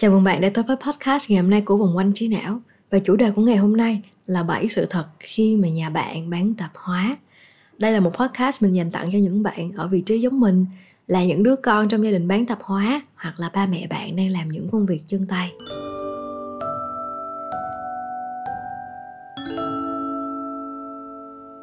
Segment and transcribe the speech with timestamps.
[0.00, 2.60] Chào mừng bạn đã tới với podcast ngày hôm nay của Vòng Quanh Trí Não.
[2.90, 6.30] Và chủ đề của ngày hôm nay là 7 sự thật khi mà nhà bạn
[6.30, 7.16] bán tạp hóa.
[7.78, 10.66] Đây là một podcast mình dành tặng cho những bạn ở vị trí giống mình,
[11.06, 14.16] Là những đứa con trong gia đình bán tạp hóa, Hoặc là ba mẹ bạn
[14.16, 15.52] đang làm những công việc chân tay.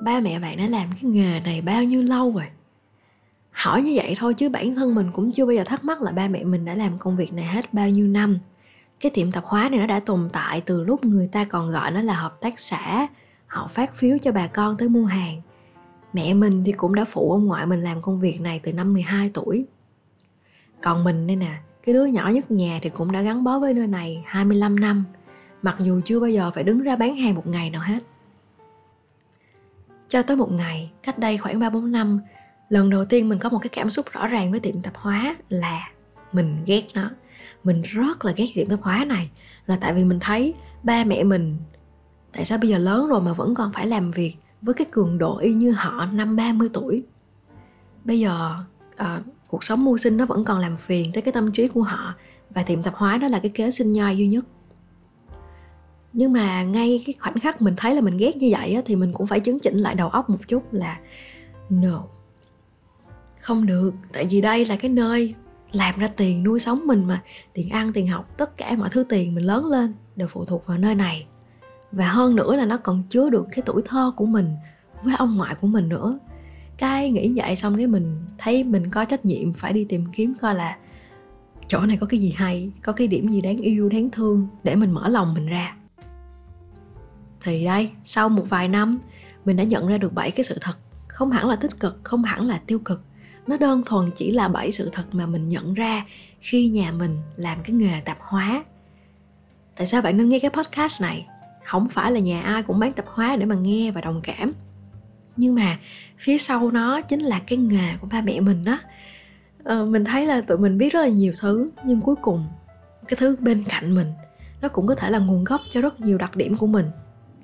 [0.01, 2.45] Ba mẹ bạn đã làm cái nghề này bao nhiêu lâu rồi?
[3.57, 6.11] Hỏi như vậy thôi chứ bản thân mình cũng chưa bao giờ thắc mắc là
[6.11, 8.39] ba mẹ mình đã làm công việc này hết bao nhiêu năm.
[8.99, 11.91] Cái tiệm tạp hóa này nó đã tồn tại từ lúc người ta còn gọi
[11.91, 13.07] nó là hợp tác xã.
[13.47, 15.41] Họ phát phiếu cho bà con tới mua hàng.
[16.13, 18.93] Mẹ mình thì cũng đã phụ ông ngoại mình làm công việc này từ năm
[18.93, 19.65] 12 tuổi.
[20.81, 23.73] Còn mình đây nè, cái đứa nhỏ nhất nhà thì cũng đã gắn bó với
[23.73, 25.03] nơi này 25 năm.
[25.61, 28.03] Mặc dù chưa bao giờ phải đứng ra bán hàng một ngày nào hết.
[30.07, 32.19] Cho tới một ngày, cách đây khoảng 3-4 năm
[32.69, 35.35] lần đầu tiên mình có một cái cảm xúc rõ ràng với tiệm tạp hóa
[35.49, 35.89] là
[36.31, 37.09] mình ghét nó.
[37.63, 39.29] Mình rất là ghét tiệm tạp hóa này
[39.65, 40.53] là tại vì mình thấy
[40.83, 41.57] ba mẹ mình
[42.33, 45.17] tại sao bây giờ lớn rồi mà vẫn còn phải làm việc với cái cường
[45.17, 47.03] độ y như họ năm 30 tuổi.
[48.03, 48.55] Bây giờ
[48.95, 51.81] à, cuộc sống mưu sinh nó vẫn còn làm phiền tới cái tâm trí của
[51.81, 52.13] họ
[52.49, 54.45] và tiệm tạp hóa đó là cái kế sinh nhai duy nhất.
[56.13, 58.95] Nhưng mà ngay cái khoảnh khắc mình thấy là mình ghét như vậy á, thì
[58.95, 60.99] mình cũng phải chấn chỉnh lại đầu óc một chút là
[61.69, 62.03] no
[63.39, 65.35] không được, tại vì đây là cái nơi
[65.71, 67.21] làm ra tiền nuôi sống mình mà.
[67.53, 70.65] Tiền ăn, tiền học, tất cả mọi thứ tiền mình lớn lên đều phụ thuộc
[70.65, 71.27] vào nơi này.
[71.91, 74.55] Và hơn nữa là nó còn chứa được cái tuổi thơ của mình
[75.03, 76.19] với ông ngoại của mình nữa.
[76.77, 80.33] Cái nghĩ vậy xong cái mình thấy mình có trách nhiệm phải đi tìm kiếm
[80.41, 80.77] coi là
[81.67, 84.75] chỗ này có cái gì hay, có cái điểm gì đáng yêu, đáng thương để
[84.75, 85.75] mình mở lòng mình ra.
[87.41, 88.99] Thì đây, sau một vài năm,
[89.45, 90.77] mình đã nhận ra được bảy cái sự thật.
[91.07, 93.01] Không hẳn là tích cực, không hẳn là tiêu cực
[93.47, 96.05] nó đơn thuần chỉ là bảy sự thật mà mình nhận ra
[96.39, 98.63] khi nhà mình làm cái nghề tạp hóa.
[99.75, 101.27] Tại sao bạn nên nghe cái podcast này?
[101.63, 104.53] Không phải là nhà ai cũng bán tạp hóa để mà nghe và đồng cảm.
[105.35, 105.77] Nhưng mà
[106.17, 108.79] phía sau nó chính là cái nghề của ba mẹ mình đó.
[109.63, 112.47] Ờ, mình thấy là tụi mình biết rất là nhiều thứ nhưng cuối cùng
[113.07, 114.11] cái thứ bên cạnh mình
[114.61, 116.85] nó cũng có thể là nguồn gốc cho rất nhiều đặc điểm của mình.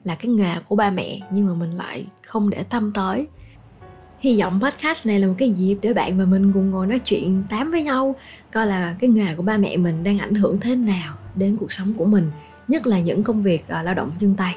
[0.04, 3.28] Là cái nghề của ba mẹ nhưng mà mình lại không để tâm tới
[4.24, 7.00] hy vọng podcast này là một cái dịp để bạn và mình cùng ngồi nói
[7.00, 8.16] chuyện tám với nhau
[8.52, 11.72] coi là cái nghề của ba mẹ mình đang ảnh hưởng thế nào đến cuộc
[11.72, 12.32] sống của mình
[12.68, 14.56] nhất là những công việc uh, lao động chân tay.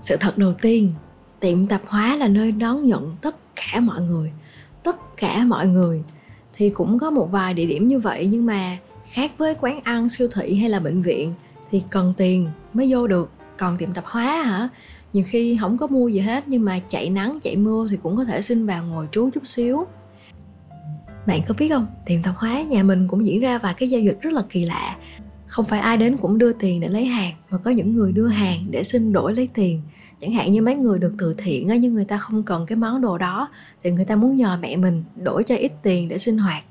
[0.00, 0.92] Sự thật đầu tiên
[1.40, 4.32] tiệm tạp hóa là nơi đón nhận tất cả mọi người
[4.82, 6.02] tất cả mọi người.
[6.52, 10.08] Thì cũng có một vài địa điểm như vậy nhưng mà khác với quán ăn
[10.08, 11.32] siêu thị hay là bệnh viện
[11.70, 14.68] thì cần tiền mới vô được còn tiệm tạp hóa hả?
[15.12, 18.16] Nhiều khi không có mua gì hết, nhưng mà chạy nắng, chạy mưa thì cũng
[18.16, 19.86] có thể xin vào ngồi trú chút xíu.
[21.26, 21.86] Bạn có biết không?
[22.06, 24.64] Tiệm tạp hóa nhà mình cũng diễn ra vài cái giao dịch rất là kỳ
[24.64, 24.96] lạ.
[25.46, 28.26] Không phải ai đến cũng đưa tiền để lấy hàng, mà có những người đưa
[28.26, 29.82] hàng để xin đổi lấy tiền.
[30.20, 32.76] Chẳng hạn như mấy người được từ thiện á, nhưng người ta không cần cái
[32.76, 33.48] món đồ đó,
[33.82, 36.64] thì người ta muốn nhờ mẹ mình đổi cho ít tiền để sinh hoạt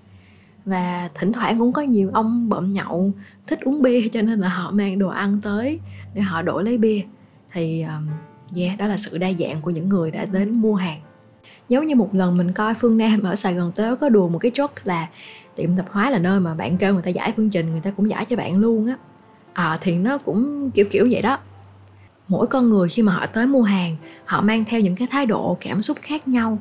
[0.65, 3.11] và thỉnh thoảng cũng có nhiều ông bợm nhậu
[3.47, 5.79] thích uống bia cho nên là họ mang đồ ăn tới
[6.13, 7.01] để họ đổi lấy bia.
[7.51, 7.85] Thì
[8.55, 11.01] yeah đó là sự đa dạng của những người đã đến mua hàng.
[11.69, 14.39] Giống như một lần mình coi phương nam ở sài gòn tới có đùa một
[14.39, 15.07] cái chốt là
[15.55, 17.91] tiệm tạp hóa là nơi mà bạn kêu người ta giải phương trình người ta
[17.91, 18.95] cũng giải cho bạn luôn á.
[19.53, 21.37] À, thì nó cũng kiểu kiểu vậy đó.
[22.27, 25.25] Mỗi con người khi mà họ tới mua hàng họ mang theo những cái thái
[25.25, 26.57] độ cảm xúc khác nhau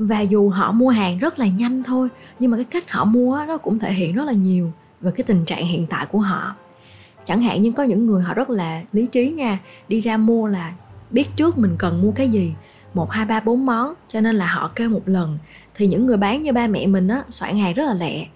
[0.00, 3.46] và dù họ mua hàng rất là nhanh thôi, nhưng mà cái cách họ mua
[3.46, 6.54] đó cũng thể hiện rất là nhiều về cái tình trạng hiện tại của họ.
[7.24, 9.58] Chẳng hạn như có những người họ rất là lý trí nha,
[9.88, 10.72] đi ra mua là
[11.10, 12.54] biết trước mình cần mua cái gì,
[12.94, 15.38] một, hai, ba, bốn món, cho nên là họ kêu một lần.
[15.74, 18.26] Thì những người bán như ba mẹ mình á, soạn hàng rất là lẹ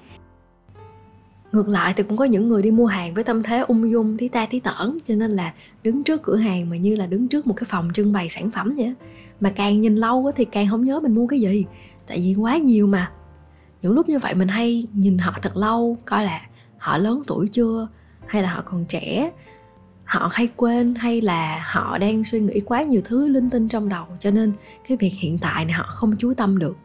[1.55, 4.19] ngược lại thì cũng có những người đi mua hàng với tâm thế ung dung,
[4.19, 7.29] tí ta tí tởn, cho nên là đứng trước cửa hàng mà như là đứng
[7.29, 8.95] trước một cái phòng trưng bày sản phẩm vậy
[9.41, 11.65] mà càng nhìn lâu thì càng không nhớ mình mua cái gì,
[12.07, 13.11] tại vì quá nhiều mà.
[13.83, 16.41] Những lúc như vậy mình hay nhìn họ thật lâu, coi là
[16.79, 17.89] họ lớn tuổi chưa,
[18.27, 19.31] hay là họ còn trẻ.
[20.05, 23.89] Họ hay quên, hay là họ đang suy nghĩ quá nhiều thứ linh tinh trong
[23.89, 24.53] đầu, cho nên
[24.89, 26.77] cái việc hiện tại này họ không chú tâm được.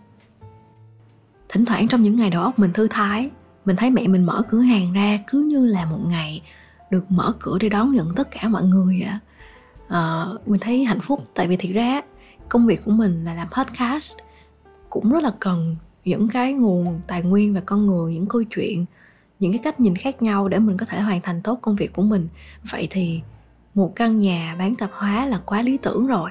[1.50, 3.30] Thỉnh thoảng trong những ngày đầu óc mình thư thái
[3.66, 6.42] mình thấy mẹ mình mở cửa hàng ra cứ như là một ngày
[6.90, 9.20] được mở cửa để đón nhận tất cả mọi người ạ.
[9.88, 11.24] À, mình thấy hạnh phúc.
[11.36, 12.02] Tại vì thiệt ra
[12.50, 14.18] công việc của mình là làm podcast.
[14.90, 15.76] Cũng rất là cần
[16.06, 18.86] những cái nguồn tài nguyên và con người những câu chuyện
[19.40, 21.94] những cái cách nhìn khác nhau để mình có thể hoàn thành tốt công việc
[21.94, 22.28] của mình.
[22.72, 23.22] Vậy thì
[23.76, 26.30] một căn nhà bán tạp hóa là quá lý tưởng rồi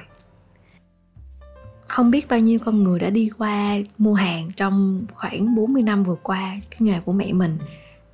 [1.89, 6.03] không biết bao nhiêu con người đã đi qua mua hàng trong khoảng 40 năm
[6.03, 7.57] vừa qua cái nghề của mẹ mình,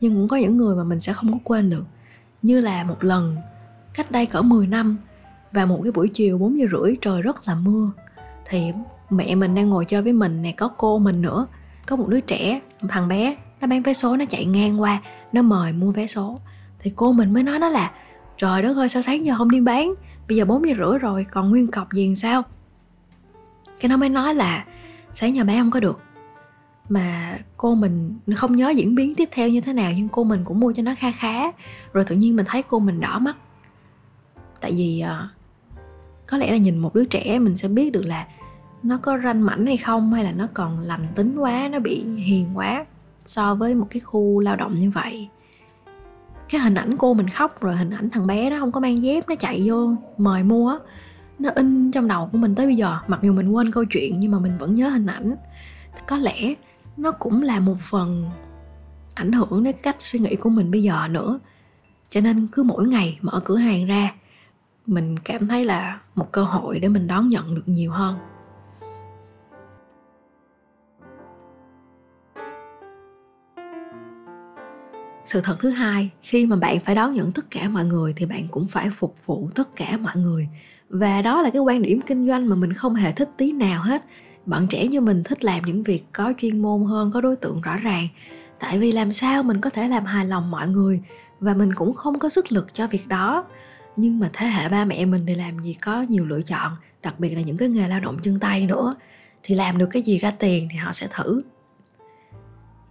[0.02, 1.86] nhưng cũng có những người mà mình sẽ không có quên được.
[2.42, 3.36] Như là một lần
[3.94, 4.98] cách đây cỡ 10 năm
[5.52, 7.92] và một cái buổi chiều 4 giờ rưỡi trời rất là mưa,
[8.46, 8.72] thì
[9.10, 11.48] mẹ mình đang ngồi chơi với mình nè, có cô mình nữa.
[11.88, 15.02] Có một đứa trẻ, một thằng bé, nó bán vé số, nó chạy ngang qua,
[15.32, 16.40] nó mời mua vé số.
[16.80, 17.92] Thì cô mình mới nói, nó là,
[18.38, 19.94] trời đất ơi, sao sáng giờ không đi bán?
[20.28, 22.44] Bây giờ 4 giờ rưỡi rồi, còn nguyên cọc gì làm sao?
[23.86, 24.66] Cái nó mới nói là,
[25.14, 26.02] sáng giờ bé không có được.
[26.90, 30.42] Mà cô mình không nhớ diễn biến tiếp theo như thế nào, nhưng cô mình
[30.46, 31.52] cũng mua cho nó kha khá.
[31.94, 33.38] Rồi tự nhiên mình thấy cô mình đỏ mắt.
[34.62, 35.28] Tại vì ờ,
[36.28, 38.28] có lẽ là nhìn một đứa trẻ mình sẽ biết được là
[38.84, 42.06] nó có ranh mảnh hay không, hay là nó còn lành tính quá, nó bị
[42.06, 42.86] hiền quá
[43.26, 45.30] so với một cái khu lao động như vậy.
[46.50, 49.04] Cái hình ảnh cô mình khóc, rồi hình ảnh thằng bé nó không có mang
[49.04, 50.80] dép, nó chạy vô mời mua
[51.40, 52.98] nó in trong đầu của mình tới bây giờ.
[53.08, 55.36] Mặc dù mình quên câu chuyện, nhưng mà mình vẫn nhớ hình ảnh.
[56.08, 56.54] Có lẽ
[56.98, 58.30] nó cũng là một phần
[59.14, 61.40] ảnh hưởng đến cách suy nghĩ của mình bây giờ nữa.
[62.10, 64.14] Cho nên cứ mỗi ngày mở cửa hàng ra,
[64.86, 68.16] mình cảm thấy là một cơ hội để mình đón nhận được nhiều hơn.
[75.26, 78.26] Sự thật thứ hai, khi mà bạn phải đón nhận tất cả mọi người thì
[78.26, 80.50] bạn cũng phải phục vụ tất cả mọi người
[80.90, 83.84] và đó là cái quan điểm kinh doanh mà mình không hề thích tí nào
[83.84, 84.06] hết.
[84.46, 87.62] Bạn trẻ như mình thích làm những việc có chuyên môn hơn, có đối tượng
[87.62, 88.08] rõ ràng.
[88.60, 91.02] Tại vì làm sao mình có thể làm hài lòng mọi người
[91.40, 93.46] và mình cũng không có sức lực cho việc đó.
[93.96, 96.72] Nhưng mà thế hệ ba mẹ mình thì làm gì có nhiều lựa chọn,
[97.02, 98.96] đặc biệt là những cái nghề lao động chân tay nữa.
[99.44, 101.42] Thì làm được cái gì ra tiền thì họ sẽ thử.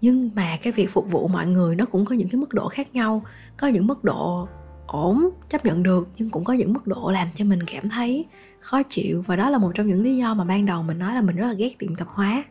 [0.01, 2.69] Nhưng mà cái việc phục vụ mọi người nó cũng có những cái mức độ
[2.69, 3.23] khác nhau,
[3.57, 4.49] có những mức độ
[4.87, 8.27] ổn chấp nhận được nhưng cũng có những mức độ làm cho mình cảm thấy
[8.61, 11.15] khó chịu và đó là một trong những lý do mà ban đầu mình nói
[11.15, 12.45] là mình rất là ghét tiệm tạp hóa.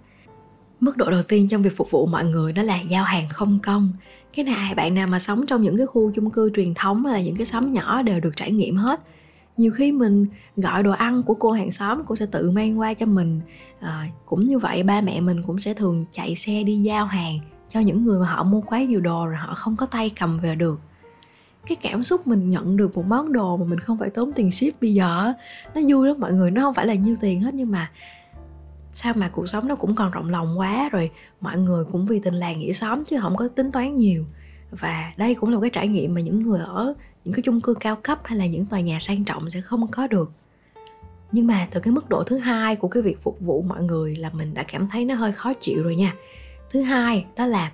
[0.79, 3.59] Mức độ đầu tiên trong việc phục vụ mọi người đó là giao hàng không
[3.63, 3.91] công.
[4.35, 7.13] Cái này bạn nào mà sống trong những cái khu chung cư truyền thống hay
[7.13, 8.99] là những cái xóm nhỏ đều được trải nghiệm hết.
[9.57, 10.25] Nhiều khi mình
[10.55, 13.41] gọi đồ ăn của cô hàng xóm cô sẽ tự mang qua cho mình.
[13.79, 17.39] À, cũng như vậy ba mẹ mình cũng sẽ thường chạy xe đi giao hàng
[17.69, 20.39] cho những người mà họ mua quá nhiều đồ rồi họ không có tay cầm
[20.39, 20.79] về được
[21.67, 24.51] cái cảm xúc mình nhận được một món đồ mà mình không phải tốn tiền
[24.51, 25.33] ship bây giờ
[25.75, 26.19] nó vui lắm.
[26.19, 27.91] Mọi người, nó không phải là nhiêu tiền hết, nhưng mà
[28.91, 31.11] sao mà cuộc sống nó cũng còn rộng lòng quá rồi.
[31.41, 34.25] Mọi người cũng vì tình làng nghĩa xóm chứ không có tính toán nhiều.
[34.71, 36.93] Và đây cũng là một cái trải nghiệm mà những người ở
[37.25, 39.91] những cái chung cư cao cấp hay là những tòa nhà sang trọng sẽ không
[39.91, 40.31] có được.
[41.31, 44.15] Nhưng mà từ cái mức độ thứ hai của cái việc phục vụ mọi người
[44.15, 46.13] là mình đã cảm thấy nó hơi khó chịu rồi nha.
[46.69, 47.71] Thứ hai đó là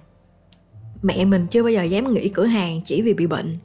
[1.02, 3.58] mẹ mình chưa bao giờ dám nghỉ cửa hàng chỉ vì bị bệnh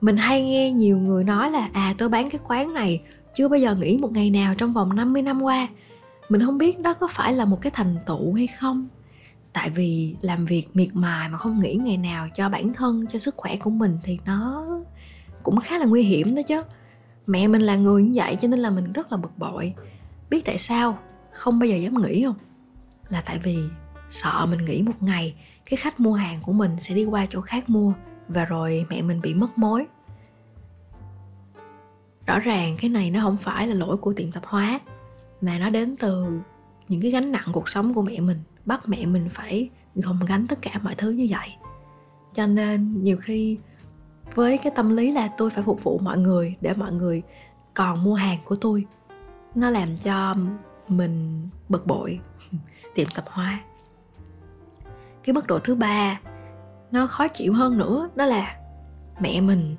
[0.00, 3.02] mình hay nghe nhiều người nói là à tôi bán cái quán này,
[3.34, 5.68] chưa bao giờ nghỉ một ngày nào trong vòng 50 năm qua.
[6.28, 8.88] Mình không biết đó có phải là một cái thành tựu hay không.
[9.52, 13.18] Tại vì làm việc miệt mài mà không nghỉ ngày nào cho bản thân, cho
[13.18, 14.66] sức khỏe của mình thì nó
[15.42, 16.62] cũng khá là nguy hiểm đó chứ.
[17.26, 19.74] Mẹ mình là người như vậy cho nên là mình rất là bực bội.
[20.30, 20.98] Biết tại sao?
[21.32, 22.36] Không bao giờ dám nghỉ không?
[23.08, 23.58] Là tại vì
[24.10, 25.34] sợ mình nghỉ một ngày,
[25.70, 27.92] cái khách mua hàng của mình sẽ đi qua chỗ khác mua
[28.30, 29.86] và rồi mẹ mình bị mất mối.
[32.26, 34.80] Rõ ràng cái này nó không phải là lỗi của tiệm tạp hóa,
[35.40, 36.40] mà nó đến từ
[36.88, 40.46] những cái gánh nặng cuộc sống của mẹ mình, bắt mẹ mình phải gồng gánh
[40.46, 41.48] tất cả mọi thứ như vậy.
[42.34, 43.58] Cho nên nhiều khi
[44.34, 47.22] với cái tâm lý là tôi phải phục vụ mọi người để mọi người
[47.74, 48.86] còn mua hàng của tôi,
[49.54, 50.36] nó làm cho
[50.88, 52.20] mình bực bội.
[52.94, 53.60] Tiệm tạp hóa.
[55.24, 56.20] Cái mức độ thứ ba
[56.92, 58.56] nó khó chịu hơn nữa, đó là
[59.20, 59.76] mẹ mình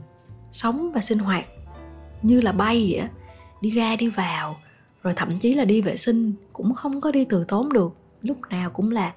[0.52, 1.46] sống và sinh hoạt
[2.22, 3.08] như là bay vậy
[3.62, 4.58] đi ra đi vào,
[5.04, 8.38] rồi thậm chí là đi vệ sinh cũng không có đi từ tốn được, lúc
[8.50, 9.14] nào cũng là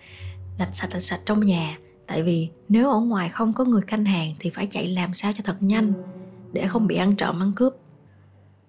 [0.58, 1.78] lạch sạch lạch sạch trong nhà.
[2.06, 5.32] Tại vì nếu ở ngoài không có người canh hàng thì phải chạy làm sao
[5.32, 5.92] cho thật nhanh
[6.52, 7.74] để không bị ăn trộm, ăn cướp.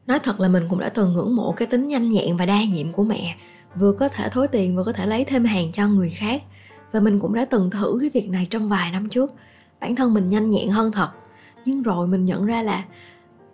[0.07, 2.63] Nói thật là mình cũng đã từng ngưỡng mộ cái tính nhanh nhẹn và đa
[2.63, 3.35] nhiệm của mẹ,
[3.75, 6.43] vừa có thể thối tiền, vừa có thể lấy thêm hàng cho người khác
[6.95, 9.33] và mình cũng đã từng thử cái việc này trong vài năm trước.
[9.81, 11.09] Bản thân mình nhanh nhẹn hơn thật.
[11.65, 12.83] Nhưng rồi mình nhận ra là,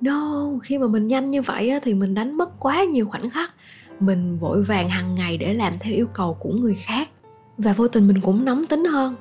[0.02, 3.52] no, khi mà mình nhanh như vậy thì mình đánh mất quá nhiều khoảnh khắc.
[4.00, 7.10] Mình vội vàng hàng ngày để làm theo yêu cầu của người khác.
[7.58, 9.16] Và vô tình mình cũng nóng tính hơn.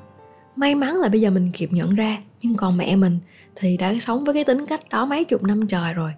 [0.57, 2.19] May mắn là bây giờ mình kịp nhận ra.
[2.43, 3.19] Nhưng còn mẹ mình
[3.55, 6.11] thì đã sống với cái tính cách đó mấy chục năm trời rồi.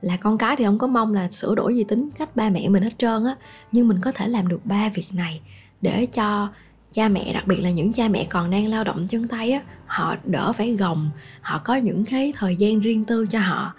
[0.00, 2.68] Là con cái thì không có mong là sửa đổi gì tính cách ba mẹ
[2.68, 3.34] mình hết trơn á.
[3.72, 5.40] Nhưng mình có thể làm được ba việc này
[5.80, 6.48] để cho
[6.92, 9.60] cha mẹ đặc biệt là những cha mẹ còn đang lao động chân tay á
[9.86, 13.74] họ đỡ phải gồng họ có những cái thời gian riêng tư cho họ.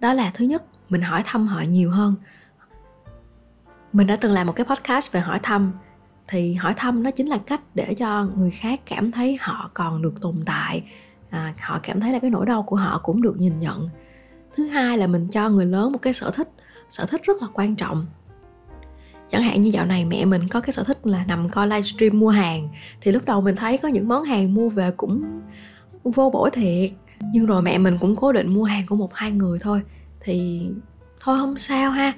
[0.00, 2.14] Đó là thứ nhất mình hỏi thăm họ nhiều hơn.
[3.92, 5.72] Mình đã từng làm một cái podcast về hỏi thăm
[6.28, 10.02] thì hỏi thăm nó chính là cách để cho người khác cảm thấy họ còn
[10.02, 10.82] được tồn tại
[11.30, 13.88] à, họ cảm thấy là cái nỗi đau của họ cũng được nhìn nhận.
[14.56, 16.48] Thứ hai là mình cho người lớn một cái sở thích
[16.88, 18.06] sở thích rất là quan trọng
[19.30, 22.18] chẳng hạn như dạo này mẹ mình có cái sở thích là nằm coi livestream
[22.18, 22.68] mua hàng.
[23.00, 25.22] Thì lúc đầu mình thấy có những món hàng mua về cũng
[26.04, 26.90] vô bổ thiệt.
[27.32, 29.80] Nhưng rồi mẹ mình cũng cố định mua hàng của một hai người thôi.
[30.20, 30.62] Thì
[31.20, 32.12] thôi không sao ha.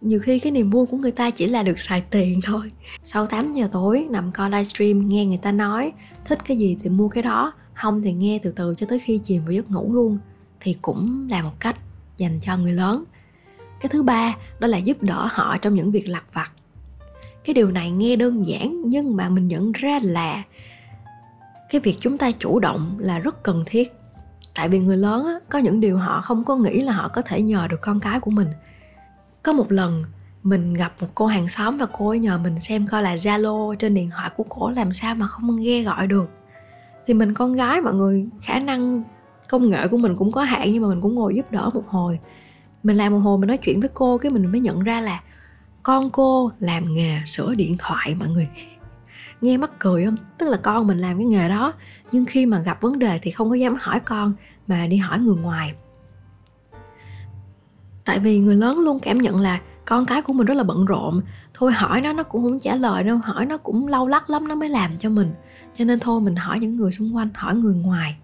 [0.00, 2.70] Nhiều khi cái niềm vui của người ta chỉ là được xài tiền thôi.
[3.02, 5.92] Sau 8 giờ tối nằm coi livestream, nghe người ta nói,
[6.24, 9.18] thích cái gì thì mua cái đó, không thì nghe từ từ cho tới khi
[9.18, 10.18] chìm vào giấc ngủ luôn.
[10.60, 11.76] Thì cũng là một cách
[12.18, 13.04] dành cho người lớn
[13.80, 16.50] cái thứ ba đó là giúp đỡ họ trong những việc lặt vặt.
[17.44, 20.42] Cái điều này nghe đơn giản nhưng mà mình nhận ra là
[21.70, 23.92] cái việc chúng ta chủ động là rất cần thiết.
[24.54, 27.22] Tại vì người lớn á, có những điều họ không có nghĩ là họ có
[27.22, 28.48] thể nhờ được con cái của mình.
[29.42, 30.04] Có một lần
[30.42, 33.74] mình gặp một cô hàng xóm và cô ấy nhờ mình xem coi là zalo
[33.74, 36.30] trên điện thoại của cổ làm sao mà không nghe gọi được.
[37.06, 39.02] Thì mình con gái mọi người khả năng
[39.48, 41.84] công nghệ của mình cũng có hạn nhưng mà mình cũng ngồi giúp đỡ một
[41.86, 42.18] hồi
[42.86, 45.20] mình làm một hồi mình nói chuyện với cô cái mình mới nhận ra là
[45.82, 48.48] con cô làm nghề sửa điện thoại mọi người.
[49.40, 50.16] Nghe mắc cười không?
[50.38, 51.72] Tức là con mình làm cái nghề đó,
[52.12, 54.34] nhưng khi mà gặp vấn đề thì không có dám hỏi con
[54.66, 55.72] mà đi hỏi người ngoài.
[58.04, 60.84] Tại vì người lớn luôn cảm nhận là con cái của mình rất là bận
[60.84, 61.22] rộn.
[61.54, 64.48] Thôi hỏi nó nó cũng không trả lời đâu, hỏi nó cũng lâu lắc lắm
[64.48, 65.34] nó mới làm cho mình.
[65.72, 68.16] Cho nên thôi mình hỏi những người xung quanh, hỏi người ngoài.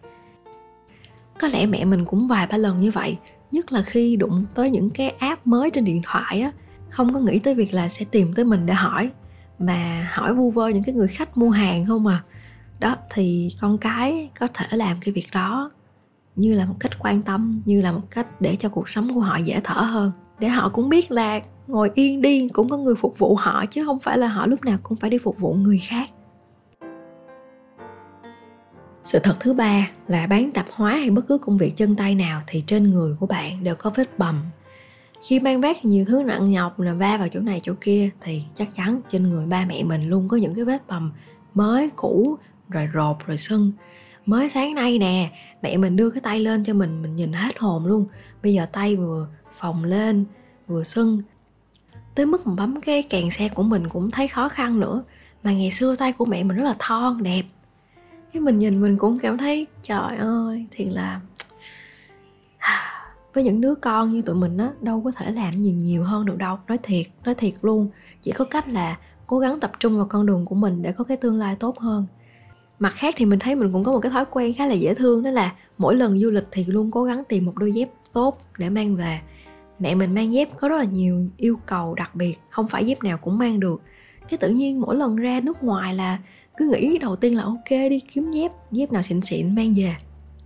[1.41, 3.19] Có lẽ mẹ mình cũng vài ba lần như vậy
[3.53, 6.53] nhất là khi đụng tới những cái app mới trên điện thoại á,
[6.89, 9.11] không có nghĩ tới việc là sẽ tìm tới mình để hỏi,
[9.59, 12.23] mà hỏi vu vơ những cái người khách mua hàng không à.
[12.81, 15.71] Đó, thì con cái có thể làm cái việc đó
[16.37, 19.21] như là một cách quan tâm, như là một cách để cho cuộc sống của
[19.21, 20.13] họ dễ thở hơn.
[20.39, 23.85] Để họ cũng biết là ngồi yên đi cũng có người phục vụ họ chứ
[23.85, 26.11] không phải là họ lúc nào cũng phải đi phục vụ người khác
[29.13, 32.15] sự thật thứ ba là bán tạp hóa hay bất cứ công việc chân tay
[32.15, 34.43] nào thì trên người của bạn đều có vết bầm.
[35.29, 38.43] Khi mang vác nhiều thứ nặng nhọc là va vào chỗ này chỗ kia thì
[38.55, 41.13] chắc chắn trên người ba mẹ mình luôn có những cái vết bầm
[41.55, 42.39] mới cũ,
[42.69, 43.73] rồi rột, rồi sưng.
[44.27, 45.31] Mới sáng nay nè,
[45.63, 48.07] mẹ mình đưa cái tay lên cho mình mình nhìn hết hồn luôn.
[48.43, 50.25] Bây giờ tay vừa phồng lên,
[50.67, 51.23] vừa sưng.
[52.15, 55.05] Tới mức mà bấm cái kèn xe của mình cũng thấy khó khăn nữa.
[55.43, 57.43] Mà ngày xưa tay của mẹ mình rất là thon, đẹp
[58.33, 61.21] cái mình nhìn mình cũng cảm thấy, trời ơi thì là
[62.59, 62.79] à,
[63.35, 66.27] với những đứa con như tụi mình á, đâu có thể làm gì nhiều hơn
[66.27, 66.59] được đâu.
[66.69, 67.89] Nói thiệt nói thiệt luôn.
[68.23, 71.05] Chỉ có cách là cố gắng tập trung vào con đường của mình để có
[71.05, 72.07] cái tương lai tốt hơn.
[72.79, 74.95] Mặt khác thì mình thấy mình cũng có một cái thói quen khá là dễ
[74.95, 77.91] thương, đó là mỗi lần du lịch thì luôn cố gắng tìm một đôi dép
[78.13, 79.21] tốt để mang về.
[79.79, 83.03] Mẹ mình mang dép có rất là nhiều yêu cầu đặc biệt, không phải dép
[83.03, 83.83] nào cũng mang được.
[84.29, 86.19] Cái tự nhiên mỗi lần ra nước ngoài là
[86.57, 89.97] cứ nghĩ đầu tiên là ok đi, kiếm dép dép nào xịn xịn mang về.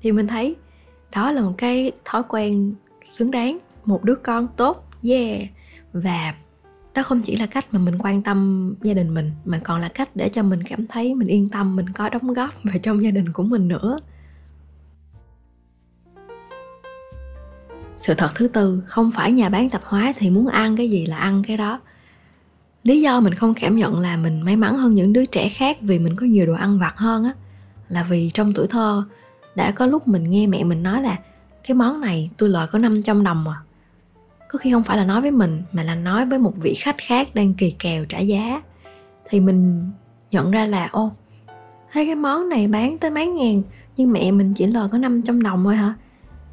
[0.03, 0.57] Thì mình thấy
[1.15, 2.75] đó là một cái thói quen
[3.11, 3.59] xứng đáng.
[3.85, 5.41] Một đứa con tốt, yeah.
[5.93, 6.35] Và
[6.95, 9.89] đó không chỉ là cách mà mình quan tâm gia đình mình, mà còn là
[9.89, 13.03] cách để cho mình cảm thấy mình yên tâm, mình có đóng góp vào trong
[13.03, 13.99] gia đình của mình nữa.
[17.97, 21.07] Sự thật thứ tư, không phải nhà bán tạp hóa thì muốn ăn cái gì
[21.07, 21.81] là ăn cái đó
[22.87, 25.79] lý do mình không cảm nhận là mình may mắn hơn những đứa trẻ khác
[25.81, 27.33] vì mình có nhiều đồ ăn vặt hơn á,
[27.89, 29.05] là vì trong tuổi thơ
[29.55, 31.17] đã có lúc mình nghe mẹ mình nói là,
[31.67, 33.57] cái món này tôi lời có 500 đồng à.
[34.51, 36.97] Có khi không phải là nói với mình, mà là nói với một vị khách
[36.99, 38.63] khác đang kỳ kèo trả giá.
[39.29, 39.91] Thì mình
[40.31, 41.13] nhận ra là, ô
[41.93, 43.63] thấy cái món này bán tới mấy ngàn,
[43.97, 45.95] nhưng mẹ mình chỉ lời có 500 đồng thôi hả?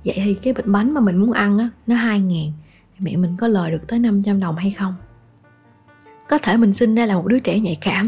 [0.06, 2.52] Vậy thì cái bịch bánh mà mình muốn ăn á, nó hai ngàn,
[3.00, 4.94] mẹ mình có lời được tới 500 đồng hay không?
[6.34, 8.08] Có thể mình sinh ra là một đứa trẻ nhạy cảm.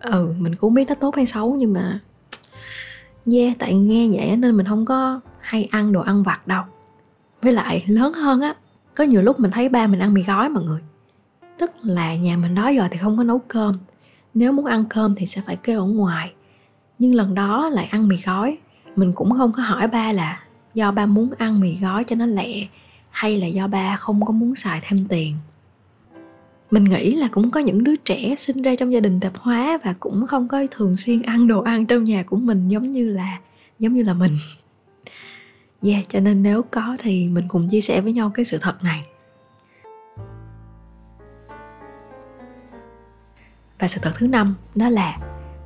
[0.00, 2.00] Ừ mình cũng biết nó tốt hay xấu nhưng mà
[3.32, 6.64] yeah, tại nghe vậy nên mình không có hay ăn đồ ăn vặt đâu.
[7.42, 8.54] Với lại lớn hơn á,
[8.94, 10.80] có nhiều lúc mình thấy ba mình ăn mì gói mọi người.
[11.58, 13.78] Tức là nhà mình đó giờ thì không có nấu cơm.
[14.34, 16.32] Nếu muốn ăn cơm thì sẽ phải kêu ở ngoài.
[16.98, 18.58] Nhưng lần đó lại ăn mì gói.
[18.96, 20.42] Mình cũng không có hỏi ba là
[20.74, 22.66] do ba muốn ăn mì gói cho nó lẹ
[23.10, 25.36] hay là do ba không có muốn xài thêm tiền
[26.72, 29.78] mình nghĩ là cũng có những đứa trẻ sinh ra trong gia đình tạp hóa
[29.84, 33.08] và cũng không có thường xuyên ăn đồ ăn trong nhà của mình giống như
[33.08, 33.40] là,
[33.78, 34.32] giống như là mình.
[35.84, 38.82] Yeah, cho nên nếu có thì mình cùng chia sẻ với nhau cái sự thật
[38.82, 39.04] này.
[43.78, 45.18] Và sự thật thứ năm, đó là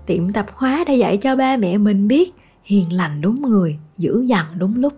[0.07, 2.35] tiệm tạp hóa đã dạy cho ba mẹ mình biết
[2.65, 4.93] hiền lành đúng người giữ dằn đúng lúc.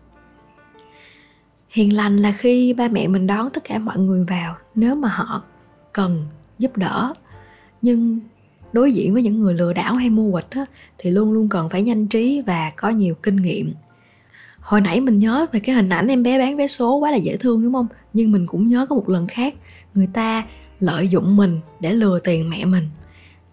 [1.69, 5.09] Hiền lành là khi ba mẹ mình đón tất cả mọi người vào, nếu mà
[5.09, 5.45] họ
[5.99, 6.27] cần
[6.59, 7.13] giúp đỡ.
[7.83, 8.21] Nhưng
[8.73, 10.65] đối diện với những người lừa đảo hay mua quịch á,
[10.99, 13.75] thì luôn luôn cần phải nhanh trí và có nhiều kinh nghiệm.
[14.61, 17.17] Hồi nãy mình nhớ về cái hình ảnh em bé bán vé số quá là
[17.17, 17.87] dễ thương đúng không?
[18.13, 19.55] Nhưng mình cũng nhớ có một lần khác
[19.95, 20.45] người ta
[20.81, 22.89] lợi dụng mình để lừa tiền mẹ mình.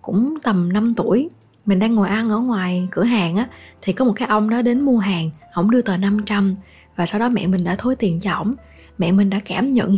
[0.01, 1.29] Cũng tầm 5 tuổi
[1.65, 3.47] mình đang ngồi ăn ở ngoài cửa hàng á
[3.81, 6.55] thì có một cái ông đó đến mua hàng ổng đưa tờ 500
[6.95, 8.55] và sau đó mẹ mình đã thối tiền cho ổng
[8.97, 9.97] mẹ mình đã cảm nhận,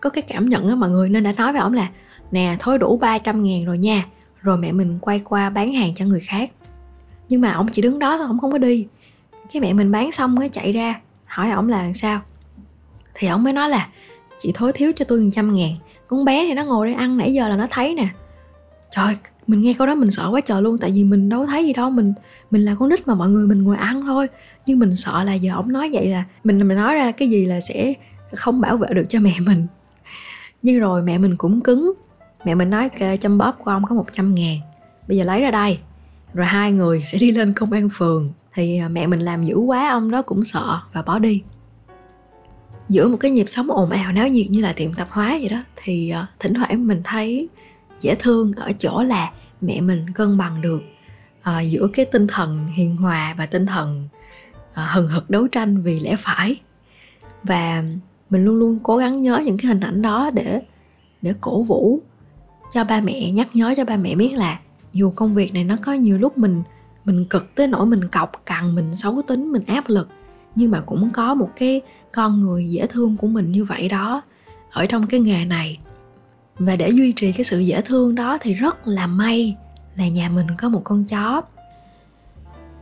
[0.00, 1.88] có cái cảm nhận á mọi người nên đã nói với ổng là,
[2.30, 4.04] nè thối đủ 300 ngàn rồi nha,
[4.40, 6.50] rồi mẹ mình quay qua bán hàng cho người khác.
[7.28, 8.86] Nhưng mà ổng chỉ đứng đó thôi, ổng không có đi.
[9.52, 12.20] Cái mẹ mình bán xong mới chạy ra, hỏi ổng là làm sao.
[13.14, 13.88] Thì ổng mới nói là,
[14.38, 15.74] chị thối thiếu cho tôi một trăm ngàn,
[16.06, 18.08] con bé thì nó ngồi đây ăn nãy giờ là nó thấy nè.
[18.90, 21.66] Trời mình nghe câu đó mình sợ quá trời luôn, tại vì mình đâu thấy
[21.66, 22.14] gì đâu, mình
[22.50, 24.26] mình là con nít mà mọi người mình ngồi ăn thôi.
[24.66, 27.46] Nhưng mình sợ là giờ ổng nói vậy là, mình mình nói ra cái gì
[27.46, 27.94] là sẽ
[28.34, 29.66] không bảo vệ được cho mẹ mình.
[30.62, 31.92] Nhưng rồi mẹ mình cũng cứng.
[32.44, 34.56] Mẹ mình nói kê chăm bóp của ông có 100 ngàn.
[35.08, 35.78] Bây giờ lấy ra đây.
[36.34, 38.32] Rồi hai người sẽ đi lên công an phường.
[38.54, 41.42] Thì à, mẹ mình làm dữ quá ông đó cũng sợ và bỏ đi.
[42.88, 45.48] Giữa một cái nhịp sống ồn ào náo nhiệt như là tiệm tạp hóa vậy
[45.48, 47.48] đó thì à, thỉnh thoảng mình thấy
[48.00, 50.80] dễ thương ở chỗ là mẹ mình cân bằng được
[51.40, 54.08] uh, giữa cái tinh thần hiền hòa và tinh thần
[54.70, 56.60] uh, hừng hực đấu tranh vì lẽ phải.
[57.42, 57.84] Và
[58.32, 60.62] mình luôn luôn cố gắng nhớ những cái hình ảnh đó để
[61.22, 62.00] để cổ vũ
[62.72, 64.60] cho ba mẹ, nhắc nhớ cho ba mẹ biết là
[64.92, 66.62] dù công việc này nó có nhiều lúc mình
[67.04, 70.08] mình cực tới nỗi mình cọc, cằn, mình xấu tính, mình áp lực,
[70.54, 71.80] nhưng mà cũng có một cái
[72.12, 74.22] con người dễ thương của mình như vậy đó.
[74.70, 75.72] Ở trong cái nghề này,
[76.58, 79.56] và để duy trì cái sự dễ thương đó thì rất là may
[79.96, 81.42] là nhà mình có một con chó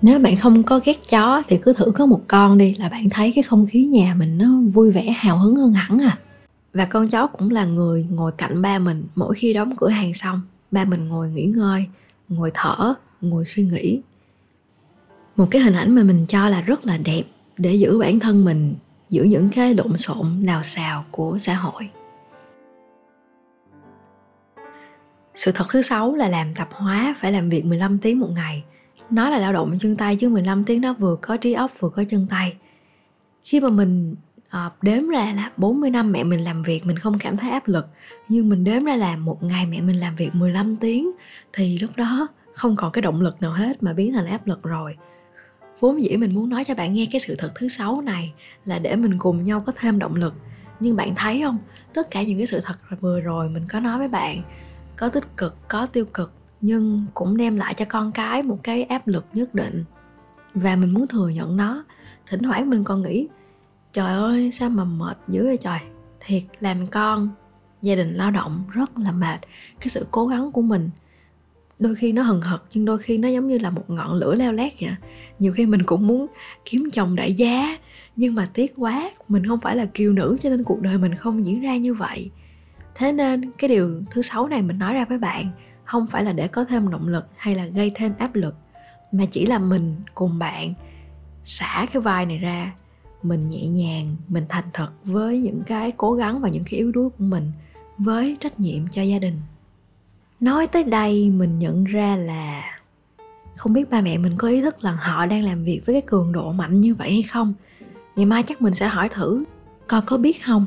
[0.02, 3.10] nếu bạn không có ghét chó thì cứ thử có một con đi là bạn
[3.10, 6.18] thấy cái không khí nhà mình nó vui vẻ, hào hứng hơn hẳn à.
[6.74, 10.14] Và con chó cũng là người ngồi cạnh ba mình mỗi khi đóng cửa hàng
[10.14, 10.40] xong.
[10.70, 11.86] Ba mình ngồi nghỉ ngơi,
[12.28, 14.00] ngồi thở, ngồi suy nghĩ.
[15.36, 17.22] Một cái hình ảnh mà mình cho là rất là đẹp
[17.58, 18.74] để giữ bản thân mình
[19.10, 21.90] giữ những cái lộn xộn lào xào của xã hội.
[25.34, 28.64] Sự thật thứ sáu là làm tạp hóa phải làm việc 15 tiếng một ngày
[29.10, 31.88] nó là lao động chân tay chứ 15 tiếng đó vừa có trí óc vừa
[31.88, 32.56] có chân tay.
[33.44, 34.14] Khi mà mình
[34.48, 37.68] à, đếm ra là 40 năm mẹ mình làm việc mình không cảm thấy áp
[37.68, 37.86] lực.
[38.28, 41.10] Nhưng mình đếm ra là một ngày mẹ mình làm việc 15 tiếng
[41.52, 44.62] thì lúc đó không còn cái động lực nào hết mà biến thành áp lực
[44.62, 44.96] rồi.
[45.80, 48.32] Vốn dĩ mình muốn nói cho bạn nghe cái sự thật thứ sáu này
[48.64, 50.34] là để mình cùng nhau có thêm động lực.
[50.80, 51.58] Nhưng bạn thấy không?
[51.94, 54.42] Tất cả những cái sự thật vừa rồi mình có nói với bạn
[54.96, 58.82] có tích cực có tiêu cực nhưng cũng đem lại cho con cái một cái
[58.82, 59.84] áp lực nhất định.
[60.54, 61.84] Và mình muốn thừa nhận nó.
[62.26, 63.28] Thỉnh thoảng mình còn nghĩ,
[63.92, 65.78] trời ơi, sao mà mệt dữ vậy trời.
[66.20, 67.30] Thiệt, làm con,
[67.82, 69.40] gia đình lao động rất là mệt.
[69.80, 70.90] Cái sự cố gắng của mình,
[71.78, 74.34] đôi khi nó hừng hực, nhưng đôi khi nó giống như là một ngọn lửa
[74.34, 74.90] leo lét vậy.
[75.38, 76.26] Nhiều khi mình cũng muốn
[76.64, 77.78] kiếm chồng đại giá
[78.16, 81.14] nhưng mà tiếc quá, mình không phải là kiều nữ cho nên cuộc đời mình
[81.14, 82.30] không diễn ra như vậy.
[82.94, 85.50] Thế nên cái điều thứ sáu này mình nói ra với bạn
[85.90, 88.54] không phải là để có thêm động lực hay là gây thêm áp lực,
[89.12, 90.74] mà chỉ là mình cùng bạn
[91.44, 92.72] xả cái vai này ra,
[93.22, 96.92] mình nhẹ nhàng, mình thành thật với những cái cố gắng và những cái yếu
[96.92, 97.52] đuối của mình,
[97.98, 99.40] với trách nhiệm cho gia đình.
[100.40, 102.78] Nói tới đây mình nhận ra là
[103.56, 106.02] không biết ba mẹ mình có ý thức là họ đang làm việc với cái
[106.02, 107.54] cường độ mạnh như vậy hay không.
[108.16, 109.44] Ngày mai chắc mình sẽ hỏi thử,
[109.86, 110.66] coi có biết không?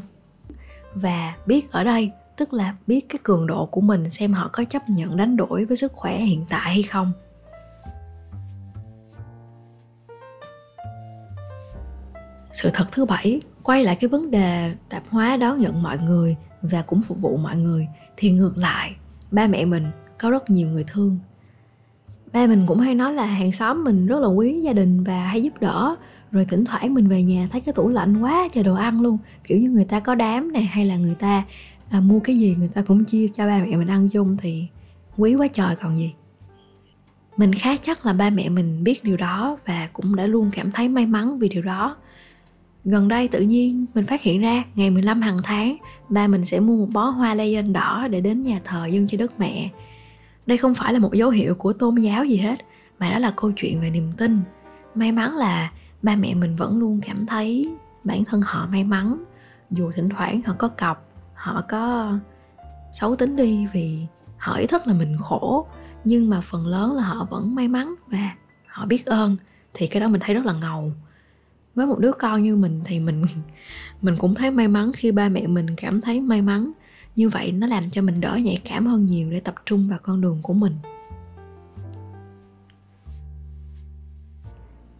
[0.93, 4.63] Và biết ở đây tức là biết cái cường độ của mình xem họ có
[4.63, 7.11] chấp nhận đánh đổi với sức khỏe hiện tại hay không.
[12.51, 16.35] Sự thật thứ bảy, quay lại cái vấn đề tạp hóa đón nhận mọi người
[16.61, 18.95] và cũng phục vụ mọi người, thì ngược lại,
[19.31, 19.87] ba mẹ mình
[20.19, 21.19] có rất nhiều người thương.
[22.33, 25.19] Ba mình cũng hay nói là hàng xóm mình rất là quý gia đình và
[25.19, 25.95] hay giúp đỡ,
[26.31, 29.17] rồi thỉnh thoảng mình về nhà thấy cái tủ lạnh quá trời đồ ăn luôn,
[29.43, 31.43] kiểu như người ta có đám này hay là người ta
[31.93, 34.67] là mua cái gì người ta cũng chia cho ba mẹ mình ăn chung thì
[35.17, 36.13] quý quá trời còn gì
[37.37, 40.71] mình khá chắc là ba mẹ mình biết điều đó và cũng đã luôn cảm
[40.71, 41.97] thấy may mắn vì điều đó
[42.85, 45.77] Gần đây tự nhiên mình phát hiện ra ngày 15 hàng tháng
[46.09, 49.17] ba mình sẽ mua một bó hoa legend đỏ để đến nhà thờ dâng cho
[49.17, 49.69] đất mẹ.
[50.45, 52.59] Đây không phải là một dấu hiệu của tôn giáo gì hết
[52.99, 54.39] mà đó là câu chuyện về niềm tin.
[54.95, 59.23] May mắn là ba mẹ mình vẫn luôn cảm thấy bản thân họ may mắn
[59.71, 61.12] dù thỉnh thoảng họ có cọc,
[61.43, 62.13] họ có
[62.93, 64.05] xấu tính đi vì
[64.37, 65.67] họ ý thức là mình khổ,
[66.03, 68.35] nhưng mà phần lớn là họ vẫn may mắn và
[68.67, 69.37] họ biết ơn,
[69.73, 70.91] thì cái đó mình thấy rất là ngầu.
[71.75, 73.25] Với một đứa con như mình thì mình
[74.01, 76.71] mình cũng thấy may mắn khi ba mẹ mình cảm thấy may mắn.
[77.15, 79.99] Như vậy nó làm cho mình đỡ nhạy cảm hơn nhiều để tập trung vào
[80.03, 80.77] con đường của mình.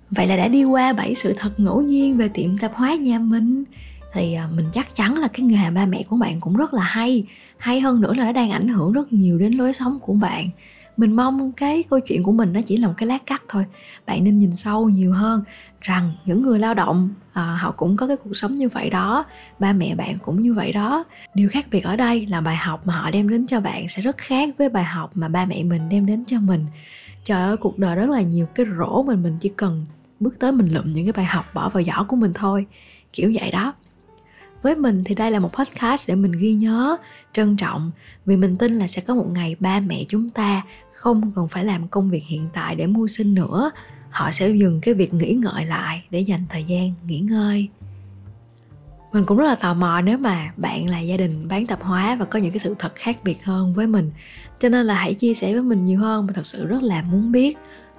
[0.10, 3.20] Vậy là đã đi qua 7 sự thật ngẫu nhiên về tiệm tạp hóa nhà
[3.20, 3.64] mình
[4.13, 6.84] thì à, mình chắc chắn là cái nghề ba mẹ của bạn cũng rất là
[6.84, 7.26] hay.
[7.58, 10.49] Hay hơn nữa là nó đang ảnh hưởng rất nhiều đến lối sống của bạn.
[10.97, 13.65] Mình mong cái câu chuyện của mình nó chỉ là một cái lát cắt thôi.
[14.06, 15.43] Bạn nên nhìn sâu nhiều hơn
[15.82, 19.26] rằng những người lao động à, họ cũng có cái cuộc sống như vậy đó
[19.60, 21.04] ba mẹ bạn cũng như vậy đó.
[21.34, 24.02] Điều khác biệt ở đây là bài học mà họ đem đến cho bạn sẽ
[24.02, 26.65] rất khác với bài học mà ba mẹ mình đem đến cho mình.
[27.23, 29.86] Trời ơi cuộc đời rất là nhiều cái rổ mình mình chỉ cần
[30.19, 32.65] bước tới mình lụm những cái bài học bỏ vào giỏ của mình thôi.
[33.13, 33.73] Kiểu vậy đó
[34.63, 36.97] với mình thì đây là một podcast để mình ghi nhớ,
[37.34, 37.91] trân trọng.
[38.26, 40.62] Vì mình tin là sẽ có một ngày ba mẹ chúng ta
[40.93, 43.71] không cần phải làm công việc hiện tại để mưu sinh nữa.
[44.10, 47.67] Họ sẽ dừng cái việc nghĩ ngợi lại để dành thời gian nghỉ ngơi.
[49.13, 52.15] Mình cũng rất là tò mò nếu mà bạn là gia đình bán tạp hóa
[52.15, 54.12] và có những cái sự thật khác biệt hơn với mình.
[54.60, 57.02] Cho nên là hãy chia sẻ với mình nhiều hơn mình thật sự rất là
[57.02, 57.58] muốn biết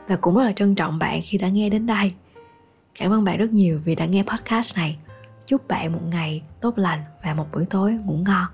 [0.08, 2.10] và cũng rất là trân trọng bạn khi đã nghe đến đây.
[2.98, 4.96] Cảm ơn bạn rất nhiều vì đã nghe podcast này
[5.46, 8.46] chúc bạn một ngày tốt lành và một buổi tối ngủ ngon.